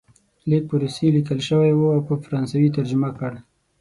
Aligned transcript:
لیک 0.49 0.63
په 0.69 0.75
روسي 0.81 1.07
لیکل 1.15 1.39
شوی 1.47 1.71
وو 1.75 1.87
او 1.95 2.01
په 2.07 2.13
فرانسوي 2.25 2.63
یې 2.69 2.75
ترجمه 2.77 3.09
کړ. 3.19 3.31